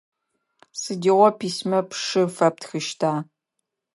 [0.79, 3.13] Сыдигъо письмэ пшы фэптхыщта?